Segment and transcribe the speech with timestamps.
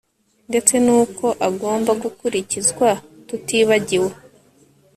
[0.49, 2.89] ndetse n'uko agomba gukurikizwa
[3.27, 4.11] tutibagiwe